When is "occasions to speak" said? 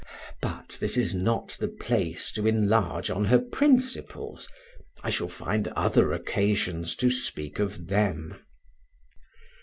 6.11-7.59